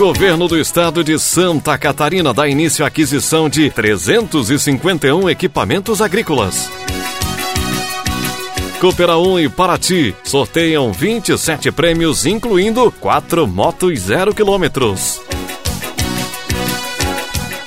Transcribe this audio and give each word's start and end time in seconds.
Governo 0.00 0.48
do 0.48 0.58
Estado 0.58 1.04
de 1.04 1.18
Santa 1.18 1.76
Catarina 1.76 2.32
dá 2.32 2.48
início 2.48 2.82
à 2.82 2.88
aquisição 2.88 3.50
de 3.50 3.68
351 3.68 5.28
equipamentos 5.28 6.00
agrícolas. 6.00 6.70
Coopera 8.80 9.18
1 9.18 9.40
e 9.40 9.48
Paraty 9.50 10.16
sorteiam 10.24 10.90
27 10.90 11.70
prêmios, 11.70 12.24
incluindo 12.24 12.90
4 12.92 13.46
motos 13.46 14.00
0 14.00 14.34
quilômetros. 14.34 15.20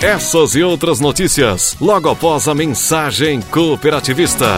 Essas 0.01 0.55
e 0.55 0.63
outras 0.63 0.99
notícias 0.99 1.77
logo 1.79 2.09
após 2.09 2.47
a 2.47 2.55
mensagem 2.55 3.43
cooperativista. 3.43 4.57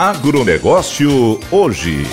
Agronegócio 0.00 1.38
hoje. 1.50 2.06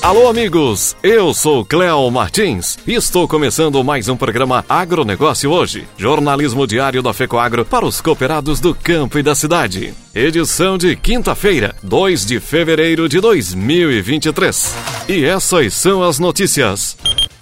Alô, 0.00 0.28
amigos! 0.28 0.96
Eu 1.02 1.34
sou 1.34 1.62
Cléo 1.62 2.10
Martins 2.10 2.78
e 2.86 2.94
estou 2.94 3.28
começando 3.28 3.84
mais 3.84 4.08
um 4.08 4.16
programa 4.16 4.64
Agronegócio 4.66 5.50
hoje. 5.50 5.86
Jornalismo 5.98 6.66
diário 6.66 7.02
da 7.02 7.12
FECOAGro 7.12 7.66
para 7.66 7.84
os 7.84 8.00
cooperados 8.00 8.60
do 8.60 8.74
campo 8.74 9.18
e 9.18 9.22
da 9.22 9.34
cidade. 9.34 9.92
Edição 10.14 10.78
de 10.78 10.96
quinta-feira, 10.96 11.74
2 11.82 12.24
de 12.24 12.40
fevereiro 12.40 13.06
de 13.06 13.20
2023. 13.20 14.74
E 15.08 15.24
essas 15.26 15.74
são 15.74 16.02
as 16.02 16.18
notícias. 16.18 16.96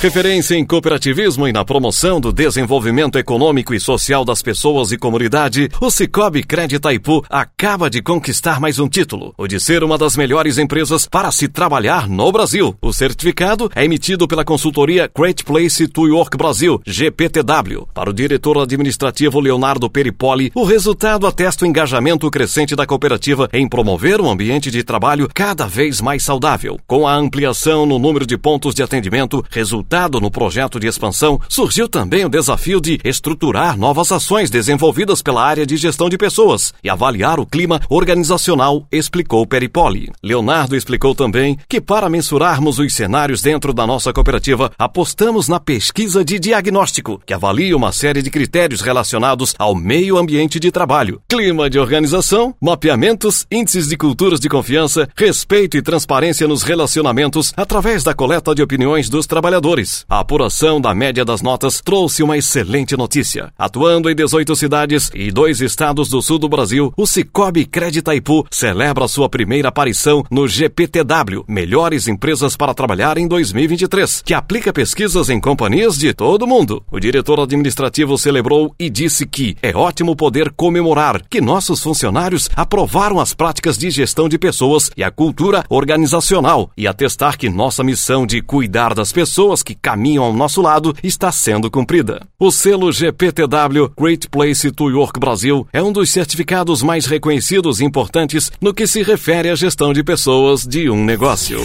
Referência 0.01 0.55
em 0.55 0.65
cooperativismo 0.65 1.47
e 1.47 1.53
na 1.53 1.63
promoção 1.63 2.19
do 2.19 2.33
desenvolvimento 2.33 3.19
econômico 3.19 3.75
e 3.75 3.79
social 3.79 4.25
das 4.25 4.41
pessoas 4.41 4.93
e 4.93 4.97
comunidade, 4.97 5.69
o 5.79 5.91
Cicobi 5.91 6.43
Crédito 6.43 6.79
Itaipu 6.89 7.23
acaba 7.29 7.91
de 7.91 8.01
conquistar 8.01 8.59
mais 8.59 8.79
um 8.79 8.89
título, 8.89 9.35
o 9.37 9.47
de 9.47 9.61
ser 9.61 9.85
uma 9.85 9.99
das 9.99 10.17
melhores 10.17 10.57
empresas 10.57 11.05
para 11.05 11.31
se 11.31 11.49
trabalhar 11.49 12.09
no 12.09 12.33
Brasil. 12.33 12.75
O 12.81 12.95
certificado 12.95 13.71
é 13.75 13.85
emitido 13.85 14.27
pela 14.27 14.43
consultoria 14.43 15.07
Great 15.15 15.45
Place 15.45 15.87
to 15.87 16.11
Work 16.11 16.35
Brasil, 16.35 16.81
GPTW. 16.87 17.87
Para 17.93 18.09
o 18.09 18.15
diretor 18.15 18.57
administrativo 18.57 19.39
Leonardo 19.39 19.91
Peripoli, 19.91 20.51
o 20.55 20.65
resultado 20.65 21.27
atesta 21.27 21.67
o 21.67 21.69
engajamento 21.69 22.31
crescente 22.31 22.75
da 22.75 22.87
cooperativa 22.87 23.51
em 23.53 23.69
promover 23.69 24.19
um 24.19 24.31
ambiente 24.31 24.71
de 24.71 24.83
trabalho 24.83 25.29
cada 25.35 25.67
vez 25.67 26.01
mais 26.01 26.23
saudável. 26.23 26.81
Com 26.87 27.07
a 27.07 27.15
ampliação 27.15 27.85
no 27.85 27.99
número 27.99 28.25
de 28.25 28.39
pontos 28.39 28.75
de 28.75 28.83
atendimento, 28.83 29.45
resultado 29.51 29.90
no 30.21 30.31
projeto 30.31 30.79
de 30.79 30.87
expansão, 30.87 31.41
surgiu 31.49 31.89
também 31.89 32.25
o 32.25 32.29
desafio 32.29 32.81
de 32.81 33.01
estruturar 33.05 33.77
novas 33.77 34.13
ações 34.13 34.49
desenvolvidas 34.49 35.21
pela 35.21 35.45
área 35.45 35.67
de 35.67 35.77
gestão 35.77 36.09
de 36.09 36.17
pessoas 36.17 36.73
e 36.83 36.89
avaliar 36.89 37.41
o 37.41 37.47
clima 37.47 37.81
organizacional, 37.89 38.87
explicou 38.93 39.45
Peripoli. 39.45 40.09
Leonardo 40.23 40.77
explicou 40.77 41.13
também 41.13 41.59
que, 41.69 41.81
para 41.81 42.09
mensurarmos 42.09 42.79
os 42.79 42.95
cenários 42.95 43.43
dentro 43.43 43.75
da 43.75 43.85
nossa 43.85 44.13
cooperativa, 44.13 44.71
apostamos 44.79 45.49
na 45.49 45.59
pesquisa 45.59 46.25
de 46.25 46.39
diagnóstico, 46.39 47.21
que 47.27 47.35
avalia 47.35 47.77
uma 47.77 47.91
série 47.91 48.23
de 48.23 48.31
critérios 48.31 48.83
relacionados 48.83 49.57
ao 49.59 49.75
meio 49.75 50.17
ambiente 50.17 50.61
de 50.61 50.71
trabalho, 50.71 51.21
clima 51.29 51.69
de 51.69 51.81
organização, 51.81 52.55
mapeamentos, 52.61 53.45
índices 53.51 53.89
de 53.89 53.97
culturas 53.97 54.39
de 54.39 54.49
confiança, 54.49 55.09
respeito 55.17 55.77
e 55.77 55.83
transparência 55.83 56.47
nos 56.47 56.63
relacionamentos 56.63 57.53
através 57.57 58.05
da 58.05 58.15
coleta 58.15 58.55
de 58.55 58.63
opiniões 58.63 59.09
dos 59.09 59.27
trabalhadores 59.27 59.80
A 60.09 60.21
apuração 60.21 60.81
da 60.81 60.95
média 60.95 61.25
das 61.25 61.43
notas 61.43 61.81
trouxe 61.81 62.23
uma 62.23 62.37
excelente 62.37 62.97
notícia. 62.97 63.53
Atuando 63.59 64.11
em 64.11 64.15
18 64.15 64.55
cidades 64.57 65.11
e 65.15 65.31
dois 65.31 65.61
estados 65.61 66.09
do 66.09 66.21
sul 66.21 66.39
do 66.39 66.49
Brasil, 66.49 66.93
o 66.97 67.07
Cicobi 67.07 67.65
Creditaipu 67.65 68.47
celebra 68.51 69.09
sua 69.09 69.29
primeira 69.29 69.69
aparição 69.69 70.25
no 70.31 70.47
GPTW, 70.47 71.45
Melhores 71.49 72.09
Empresas 72.09 72.57
para 72.57 72.75
Trabalhar 72.75 73.19
em 73.19 73.27
2023, 73.27 74.23
que 74.25 74.35
aplica 74.35 74.73
pesquisas 74.73 75.29
em 75.29 75.41
companhias 75.41 75.97
de 75.97 76.13
todo 76.13 76.47
mundo. 76.47 76.83
O 76.91 77.01
diretor 77.01 77.41
administrativo 77.41 78.19
celebrou 78.19 78.75
e 78.79 78.91
disse 78.91 79.27
que 79.27 79.57
é 79.63 79.75
ótimo 79.77 80.15
poder 80.15 80.51
comemorar 80.51 81.23
que 81.29 81.41
nossos 81.41 81.83
funcionários 81.83 82.49
aprovaram 82.55 83.19
as 83.19 83.35
práticas 83.35 83.79
de 83.79 83.91
gestão 83.91 84.29
de 84.29 84.39
pessoas 84.39 84.91
e 84.97 85.03
a 85.03 85.11
cultura 85.11 85.65
organizacional 85.69 86.71
e 86.77 86.87
atestar 86.87 87.39
que 87.39 87.49
nossa 87.49 87.83
missão 87.83 88.27
de 88.27 88.41
cuidar 88.41 88.95
das 88.95 89.13
pessoas 89.13 89.63
que 89.63 89.70
caminham 89.75 90.25
ao 90.25 90.33
nosso 90.33 90.61
lado 90.63 90.95
está 91.03 91.31
sendo 91.33 91.71
cumprida. 91.71 92.27
O 92.39 92.51
selo 92.51 92.93
GPTW 92.93 93.93
Great 93.99 94.29
Place 94.29 94.71
to 94.71 94.85
Work 94.85 95.19
Brasil 95.19 95.67
é 95.73 95.83
um 95.83 95.93
dos 95.93 96.11
certificados 96.11 96.83
mais 96.83 97.07
reconhecidos 97.07 97.81
e 97.81 97.85
importantes 97.85 98.51
no 98.61 98.75
que 98.75 98.87
se 98.87 99.03
refere 99.03 99.51
à 99.51 99.55
gestão 99.55 99.93
de 99.93 100.03
pessoas 100.03 100.67
de 100.67 100.91
um 100.91 101.05
negócio. 101.05 101.61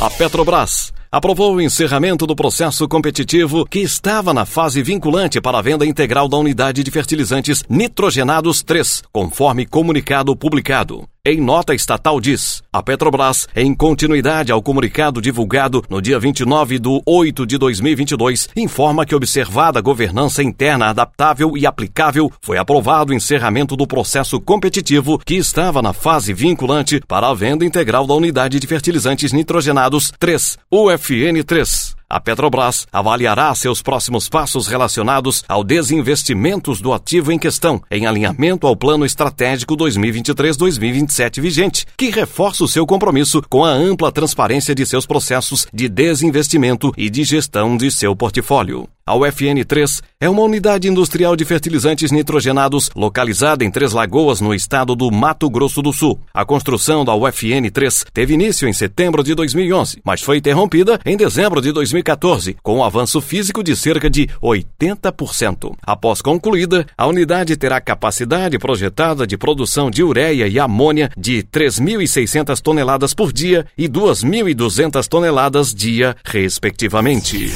A 0.00 0.08
Petrobras 0.10 0.92
aprovou 1.10 1.54
o 1.54 1.60
encerramento 1.60 2.26
do 2.26 2.36
processo 2.36 2.86
competitivo 2.86 3.64
que 3.64 3.80
estava 3.80 4.34
na 4.34 4.44
fase 4.44 4.82
vinculante 4.82 5.40
para 5.40 5.58
a 5.58 5.62
venda 5.62 5.86
integral 5.86 6.28
da 6.28 6.36
unidade 6.36 6.82
de 6.82 6.90
fertilizantes 6.90 7.64
nitrogenados 7.68 8.62
3, 8.62 9.02
conforme 9.12 9.66
comunicado 9.66 10.36
publicado. 10.36 11.08
Em 11.30 11.42
nota 11.42 11.74
estatal 11.74 12.18
diz: 12.22 12.62
a 12.72 12.82
Petrobras, 12.82 13.46
em 13.54 13.74
continuidade 13.74 14.50
ao 14.50 14.62
comunicado 14.62 15.20
divulgado 15.20 15.84
no 15.86 16.00
dia 16.00 16.18
29 16.18 16.78
de 16.78 17.02
8 17.04 17.44
de 17.44 17.58
2022, 17.58 18.48
informa 18.56 19.04
que, 19.04 19.14
observada 19.14 19.78
a 19.78 19.82
governança 19.82 20.42
interna 20.42 20.86
adaptável 20.86 21.54
e 21.54 21.66
aplicável, 21.66 22.32
foi 22.40 22.56
aprovado 22.56 23.12
o 23.12 23.14
encerramento 23.14 23.76
do 23.76 23.86
processo 23.86 24.40
competitivo 24.40 25.18
que 25.18 25.34
estava 25.34 25.82
na 25.82 25.92
fase 25.92 26.32
vinculante 26.32 26.98
para 27.06 27.28
a 27.28 27.34
venda 27.34 27.62
integral 27.62 28.06
da 28.06 28.14
unidade 28.14 28.58
de 28.58 28.66
fertilizantes 28.66 29.30
nitrogenados 29.30 30.10
3, 30.18 30.56
UFN 30.72 31.42
3. 31.46 31.97
A 32.10 32.18
Petrobras 32.18 32.86
avaliará 32.90 33.54
seus 33.54 33.82
próximos 33.82 34.30
passos 34.30 34.66
relacionados 34.66 35.44
ao 35.46 35.62
desinvestimentos 35.62 36.80
do 36.80 36.94
ativo 36.94 37.30
em 37.30 37.38
questão, 37.38 37.82
em 37.90 38.06
alinhamento 38.06 38.66
ao 38.66 38.74
Plano 38.74 39.04
Estratégico 39.04 39.76
2023-2027 39.76 41.38
vigente, 41.38 41.86
que 41.98 42.08
reforça 42.08 42.64
o 42.64 42.68
seu 42.68 42.86
compromisso 42.86 43.42
com 43.50 43.62
a 43.62 43.70
ampla 43.70 44.10
transparência 44.10 44.74
de 44.74 44.86
seus 44.86 45.04
processos 45.04 45.66
de 45.70 45.86
desinvestimento 45.86 46.94
e 46.96 47.10
de 47.10 47.24
gestão 47.24 47.76
de 47.76 47.90
seu 47.90 48.16
portfólio. 48.16 48.88
A 49.08 49.14
UFN3 49.14 50.02
é 50.20 50.28
uma 50.28 50.42
unidade 50.42 50.86
industrial 50.86 51.34
de 51.34 51.42
fertilizantes 51.42 52.12
nitrogenados 52.12 52.90
localizada 52.94 53.64
em 53.64 53.70
Três 53.70 53.94
Lagoas, 53.94 54.38
no 54.38 54.52
estado 54.52 54.94
do 54.94 55.10
Mato 55.10 55.48
Grosso 55.48 55.80
do 55.80 55.94
Sul. 55.94 56.20
A 56.34 56.44
construção 56.44 57.06
da 57.06 57.12
UFN3 57.12 58.04
teve 58.12 58.34
início 58.34 58.68
em 58.68 58.72
setembro 58.74 59.22
de 59.22 59.34
2011, 59.34 60.02
mas 60.04 60.20
foi 60.20 60.36
interrompida 60.36 61.00
em 61.06 61.16
dezembro 61.16 61.62
de 61.62 61.72
2014, 61.72 62.58
com 62.62 62.80
um 62.80 62.84
avanço 62.84 63.18
físico 63.22 63.64
de 63.64 63.74
cerca 63.74 64.10
de 64.10 64.28
80%. 64.42 65.74
Após 65.80 66.20
concluída, 66.20 66.84
a 66.94 67.06
unidade 67.06 67.56
terá 67.56 67.80
capacidade 67.80 68.58
projetada 68.58 69.26
de 69.26 69.38
produção 69.38 69.90
de 69.90 70.02
ureia 70.02 70.46
e 70.46 70.58
amônia 70.58 71.10
de 71.16 71.42
3.600 71.44 72.60
toneladas 72.60 73.14
por 73.14 73.32
dia 73.32 73.64
e 73.78 73.88
2.200 73.88 75.08
toneladas 75.08 75.72
dia, 75.72 76.14
respectivamente. 76.22 77.54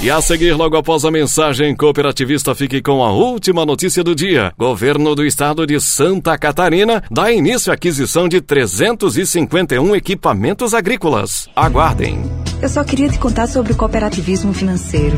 E 0.00 0.10
a 0.10 0.20
seguir, 0.20 0.54
logo 0.54 0.76
após 0.76 1.04
a 1.04 1.10
mensagem 1.10 1.74
cooperativista, 1.74 2.54
fique 2.54 2.82
com 2.82 3.02
a 3.02 3.10
última 3.10 3.64
notícia 3.64 4.04
do 4.04 4.14
dia. 4.14 4.52
Governo 4.58 5.14
do 5.14 5.24
estado 5.24 5.66
de 5.66 5.80
Santa 5.80 6.36
Catarina 6.36 7.02
dá 7.10 7.32
início 7.32 7.70
à 7.70 7.74
aquisição 7.74 8.28
de 8.28 8.40
351 8.40 9.96
equipamentos 9.96 10.74
agrícolas. 10.74 11.48
Aguardem. 11.56 12.18
Eu 12.60 12.68
só 12.68 12.84
queria 12.84 13.08
te 13.08 13.18
contar 13.18 13.46
sobre 13.46 13.72
o 13.72 13.76
cooperativismo 13.76 14.52
financeiro 14.52 15.16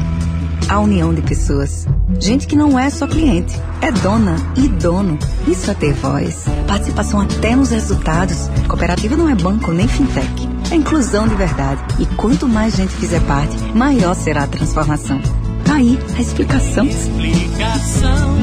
a 0.69 0.81
união 0.81 1.15
de 1.15 1.23
pessoas. 1.23 1.87
Gente 2.19 2.47
que 2.47 2.57
não 2.57 2.79
é 2.79 2.91
só 2.91 3.07
cliente, 3.07 3.55
é 3.81 3.91
dona 3.93 4.37
e 4.57 4.69
dono. 4.69 5.19
Isso 5.47 5.71
é 5.71 5.75
ter 5.75 5.93
voz. 5.95 6.45
Participação 6.67 7.21
até 7.21 7.55
nos 7.55 7.71
resultados. 7.71 8.49
Cooperativa 8.69 9.17
não 9.17 9.29
é 9.29 9.35
banco 9.35 9.73
nem 9.73 9.87
fintech. 9.87 10.46
É 10.71 10.75
inclusão 10.75 11.29
de 11.29 11.35
verdade. 11.35 11.81
E 11.99 12.07
quanto 12.17 12.49
mais 12.49 12.75
gente 12.75 12.95
fizer 12.95 13.21
parte, 13.21 13.57
maior 13.75 14.15
será 14.15 14.45
a 14.45 14.47
transformação. 14.47 15.21
Tá 15.65 15.77
aí 15.77 15.99
a 16.17 16.21
explicação. 16.21 16.87
Explicação, 16.87 18.37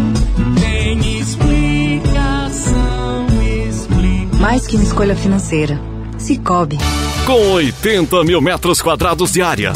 tem 0.59 1.19
explicação, 1.19 3.27
explicação. 3.67 4.39
Mais 4.39 4.67
que 4.67 4.75
uma 4.75 4.83
escolha 4.83 5.15
financeira. 5.15 5.79
Cicobi. 6.17 6.77
Com 7.25 7.53
80 7.53 8.23
mil 8.23 8.41
metros 8.41 8.81
quadrados 8.81 9.31
de 9.31 9.41
área 9.41 9.73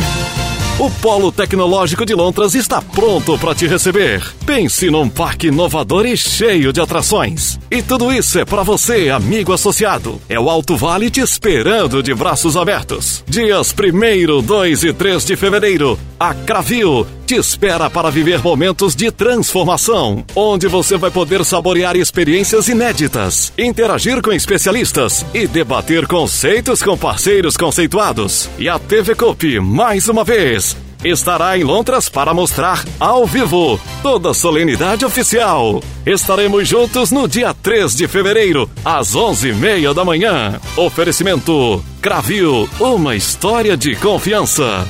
o 0.79 0.91
Polo 0.91 1.31
Tecnológico 1.31 2.05
de 2.05 2.13
Lontras 2.13 2.53
está 2.53 2.79
pronto 2.81 3.35
para 3.39 3.55
te 3.55 3.65
receber. 3.65 4.23
Pense 4.45 4.91
num 4.91 5.09
parque 5.09 5.47
inovador 5.47 6.05
e 6.05 6.15
cheio 6.15 6.71
de 6.71 6.79
atrações. 6.79 7.59
E 7.71 7.81
tudo 7.81 8.13
isso 8.13 8.37
é 8.37 8.45
para 8.45 8.61
você, 8.61 9.09
amigo 9.09 9.51
associado. 9.51 10.21
É 10.29 10.39
o 10.39 10.49
Alto 10.51 10.77
Vale 10.77 11.09
te 11.09 11.19
esperando 11.19 12.03
de 12.03 12.13
braços 12.13 12.55
abertos. 12.55 13.23
Dias 13.27 13.73
1, 13.73 14.41
2 14.43 14.83
e 14.83 14.93
3 14.93 15.25
de 15.25 15.35
fevereiro, 15.35 15.99
a 16.19 16.35
Cravil 16.35 17.07
te 17.27 17.35
espera 17.35 17.89
para 17.89 18.09
viver 18.09 18.41
momentos 18.41 18.95
de 18.95 19.11
transformação, 19.11 20.23
onde 20.33 20.65
você 20.65 20.95
vai 20.95 21.11
poder 21.11 21.43
saborear 21.43 21.97
experiências 21.97 22.69
inéditas, 22.69 23.51
interagir 23.57 24.21
com 24.21 24.31
especialistas 24.31 25.25
e 25.33 25.45
debater 25.45 26.07
conceitos 26.07 26.81
com 26.81 26.97
parceiros 26.97 27.57
conceituados. 27.57 28.49
E 28.57 28.69
a 28.69 28.79
TV 28.79 29.13
Coop, 29.13 29.59
mais 29.59 30.07
uma 30.07 30.23
vez, 30.23 30.66
estará 31.09 31.57
em 31.57 31.63
Londres 31.63 32.09
para 32.09 32.33
mostrar 32.33 32.83
ao 32.99 33.25
vivo 33.25 33.79
toda 34.01 34.31
a 34.31 34.33
solenidade 34.33 35.05
oficial. 35.05 35.81
Estaremos 36.05 36.67
juntos 36.67 37.11
no 37.11 37.27
dia 37.27 37.53
3 37.53 37.95
de 37.95 38.07
fevereiro, 38.07 38.69
às 38.83 39.15
11h30 39.15 39.93
da 39.93 40.03
manhã. 40.03 40.59
Oferecimento 40.75 41.83
Cravil, 42.01 42.69
uma 42.79 43.15
história 43.15 43.77
de 43.77 43.95
confiança. 43.95 44.85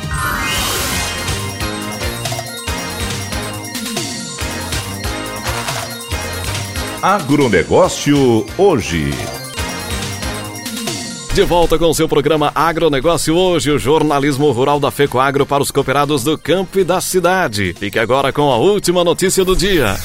Agronegócio 7.01 8.45
hoje. 8.57 9.36
De 11.37 11.43
volta 11.43 11.77
com 11.77 11.93
seu 11.93 12.09
programa 12.09 12.51
Agronegócio 12.55 13.35
hoje, 13.35 13.69
o 13.69 13.77
jornalismo 13.77 14.49
rural 14.49 14.79
da 14.79 14.89
FECOAGro 14.89 15.45
para 15.45 15.61
os 15.61 15.69
cooperados 15.69 16.23
do 16.23 16.35
campo 16.35 16.79
e 16.79 16.83
da 16.83 16.99
cidade. 16.99 17.75
Fique 17.77 17.99
agora 17.99 18.33
com 18.33 18.51
a 18.51 18.57
última 18.57 19.03
notícia 19.03 19.45
do 19.45 19.55
dia. 19.55 19.95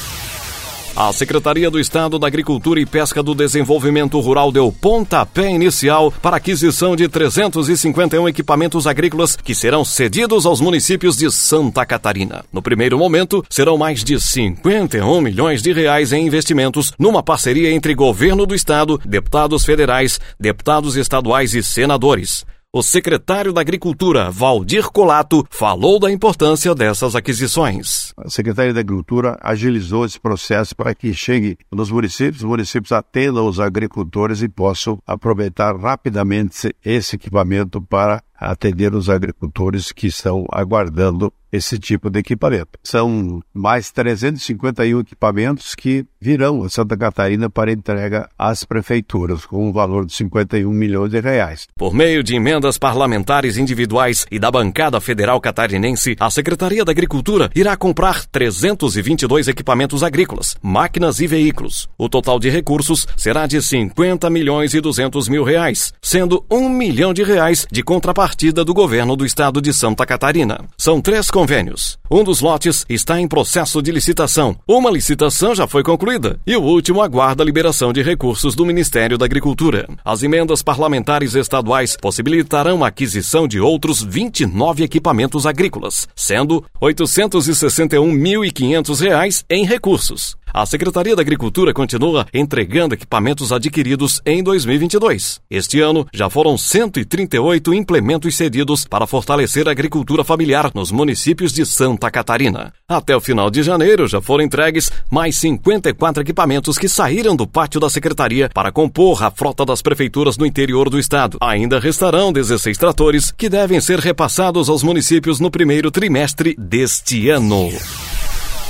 A 0.95 1.11
Secretaria 1.11 1.71
do 1.71 1.81
Estado 1.81 2.19
da 2.19 2.27
Agricultura 2.27 2.79
e 2.79 2.85
Pesca 2.85 3.23
do 3.23 3.35
Desenvolvimento 3.35 4.21
Rural 4.21 4.53
deu 4.53 4.71
pontapé 4.71 5.51
inicial 5.51 6.13
para 6.21 6.37
aquisição 6.37 6.95
de 6.95 7.09
351 7.09 8.29
equipamentos 8.29 8.87
agrícolas 8.87 9.35
que 9.35 9.55
serão 9.55 9.87
cedidos 9.87 10.45
aos 10.45 10.61
municípios 10.61 11.17
de 11.17 11.31
Santa 11.33 11.87
Catarina. 11.87 12.45
No 12.53 12.61
primeiro 12.61 12.99
momento, 12.99 13.43
serão 13.49 13.79
mais 13.79 14.05
de 14.05 14.21
51 14.21 15.19
milhões 15.23 15.63
de 15.63 15.73
reais 15.73 16.13
em 16.13 16.27
investimentos 16.27 16.93
numa 16.99 17.23
parceria 17.23 17.73
entre 17.73 17.95
governo 17.95 18.45
do 18.45 18.55
estado, 18.55 19.01
deputados 19.03 19.65
federais, 19.65 20.21
deputados 20.39 20.97
estaduais 20.97 21.55
e 21.55 21.63
senadores. 21.63 22.45
O 22.75 22.83
secretário 22.83 23.53
da 23.53 23.61
Agricultura, 23.61 24.31
Valdir 24.31 24.91
Colato, 24.91 25.45
falou 25.51 26.01
da 26.01 26.11
importância 26.11 26.75
dessas 26.75 27.15
aquisições. 27.15 28.15
A 28.17 28.31
Secretaria 28.31 28.73
da 28.73 28.81
Agricultura 28.81 29.37
agilizou 29.43 30.07
esse 30.07 30.19
processo 30.19 30.75
para 30.75 30.95
que 30.95 31.13
chegue 31.13 31.59
nos 31.71 31.91
municípios, 31.91 32.39
os 32.39 32.49
municípios 32.49 32.91
atendam 32.91 33.47
os 33.47 33.61
agricultores 33.61 34.41
e 34.41 34.49
possam 34.49 34.99
aproveitar 35.07 35.77
rapidamente 35.77 36.75
esse 36.83 37.17
equipamento 37.17 37.79
para 37.79 38.23
atender 38.51 38.95
os 38.95 39.09
agricultores 39.09 39.93
que 39.93 40.07
estão 40.07 40.47
aguardando 40.51 41.33
esse 41.53 41.79
tipo 41.79 42.09
de 42.09 42.21
equipamento. 42.21 42.79
São 42.83 43.43
mais 43.53 43.91
351 43.91 45.01
equipamentos 45.01 45.75
que 45.75 46.07
virão 46.19 46.65
a 46.65 46.71
Santa 46.71 46.97
Catarina 46.97 47.51
para 47.51 47.71
entrega 47.71 48.27
às 48.39 48.65
prefeituras, 48.65 49.45
com 49.45 49.69
um 49.69 49.73
valor 49.73 50.07
de 50.07 50.15
51 50.15 50.71
milhões 50.71 51.11
de 51.11 51.21
reais. 51.21 51.67
Por 51.77 51.93
meio 51.93 52.23
de 52.23 52.35
emendas 52.35 52.79
parlamentares 52.79 53.59
individuais 53.59 54.25
e 54.31 54.39
da 54.39 54.51
bancada 54.51 54.99
federal 54.99 55.39
catarinense, 55.43 56.17
a 56.19 56.31
Secretaria 56.31 56.87
da 56.87 56.93
Agricultura 56.93 57.51
irá 57.55 57.77
comprar 57.77 58.25
322 58.25 59.49
equipamentos 59.49 60.03
agrícolas, 60.03 60.57
máquinas 60.63 61.21
e 61.21 61.27
veículos. 61.27 61.87
O 61.99 62.09
total 62.09 62.41
de 62.41 62.49
recursos 62.49 63.07
será 63.15 63.47
de 63.47 63.61
50 63.61 64.31
milhões 64.31 64.73
e 64.73 64.81
200 64.81 65.29
mil 65.29 65.45
reais, 65.45 65.93
sendo 66.01 66.43
1 66.51 66.67
milhão 66.71 67.13
de 67.13 67.23
reais 67.23 67.67
de 67.71 67.83
contrapartida 67.83 68.32
contrapartida 68.33 68.65
do 68.65 68.75
governo 68.75 69.15
do 69.15 69.27
estado 69.27 69.61
de 69.61 69.73
Santa 69.73 70.05
Catarina. 70.07 70.65
São 70.77 71.01
três 71.01 71.31
convênios. 71.31 71.97
Um 72.11 72.25
dos 72.25 72.41
lotes 72.41 72.85
está 72.89 73.21
em 73.21 73.29
processo 73.29 73.81
de 73.83 73.93
licitação. 73.93 74.57
Uma 74.67 74.91
licitação 74.91 75.55
já 75.55 75.67
foi 75.67 75.83
concluída 75.83 76.41
e 76.47 76.57
o 76.57 76.63
último 76.63 77.03
aguarda 77.03 77.43
a 77.43 77.47
liberação 77.47 77.93
de 77.93 78.01
recursos 78.03 78.55
do 78.55 78.65
Ministério 78.65 79.19
da 79.19 79.27
Agricultura. 79.27 79.87
As 80.05 80.23
emendas 80.23 80.63
parlamentares 80.63 81.35
estaduais 81.35 81.97
possibilitarão 82.01 82.85
a 82.85 82.89
aquisição 82.89 83.47
de 83.47 83.61
outros 83.61 84.03
29 84.03 84.83
equipamentos 84.83 85.47
agrícolas, 85.47 86.09
sendo 86.17 86.65
R$ 86.81 86.95
861.500 86.95 89.45
em 89.49 89.65
recursos. 89.65 90.37
A 90.55 90.67
Secretaria 90.67 91.17
da 91.17 91.23
Agricultura 91.23 91.73
continua 91.73 92.27
entregando 92.33 92.93
equipamentos 92.95 93.53
adquiridos 93.53 94.21
em 94.27 94.43
2022. 94.43 95.41
Este 95.51 95.81
ano, 95.81 96.07
já 96.13 96.29
foram 96.29 96.59
138 96.59 97.73
implementos 97.73 98.37
cedidos 98.37 98.85
para 98.85 99.07
fortalecer 99.07 99.67
a 99.67 99.71
agricultura 99.71 100.23
familiar 100.23 100.71
nos 100.75 100.93
municípios 100.93 101.55
de 101.55 101.65
Santa 101.65 102.11
Catarina. 102.11 102.71
Até 102.87 103.17
o 103.17 103.21
final 103.21 103.51
de 103.51 103.63
janeiro, 103.63 104.07
já 104.07 104.21
foram 104.21 104.45
entregues 104.45 104.93
mais 105.11 105.39
54 105.39 106.23
equipamentos 106.23 106.77
que 106.77 106.87
saíram 106.87 107.35
do 107.35 107.47
pátio 107.47 107.81
da 107.81 107.89
Secretaria 107.89 108.51
para 108.53 108.71
compor 108.71 109.25
a 109.25 109.31
frota 109.31 109.65
das 109.65 109.81
prefeituras 109.81 110.37
no 110.37 110.45
interior 110.45 110.91
do 110.91 110.99
estado. 110.99 111.39
Ainda 111.41 111.81
restarão 111.81 112.31
16 112.31 112.77
tratores 112.77 113.31
que 113.31 113.49
devem 113.49 113.81
ser 113.81 113.99
repassados 113.99 114.69
aos 114.69 114.83
municípios 114.83 115.41
no 115.41 115.51
primeiro 115.51 115.91
trimestre 115.91 116.55
deste 116.59 117.31
ano. 117.31 117.71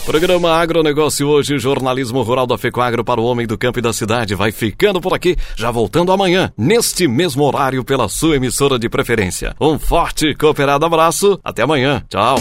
Programa 0.04 0.56
Agronegócio 0.56 1.28
hoje, 1.28 1.58
jornalismo 1.58 2.22
rural 2.22 2.44
da 2.44 2.58
FECOAGRO 2.58 3.04
para 3.04 3.20
o 3.20 3.24
homem 3.24 3.46
do 3.46 3.56
campo 3.56 3.78
e 3.78 3.82
da 3.82 3.92
cidade. 3.92 4.34
Vai 4.34 4.50
ficando 4.50 5.00
por 5.00 5.14
aqui, 5.14 5.36
já 5.56 5.70
voltando 5.70 6.10
amanhã, 6.10 6.52
neste 6.58 7.06
mesmo 7.06 7.44
horário, 7.44 7.84
pela 7.84 8.08
sua 8.08 8.36
emissora 8.36 8.78
de 8.78 8.88
preferência. 8.88 9.54
Um 9.60 9.78
forte 9.78 10.26
e 10.26 10.34
cooperado 10.34 10.84
abraço. 10.84 11.38
Até 11.44 11.62
amanhã. 11.62 12.02
Tchau. 12.08 12.34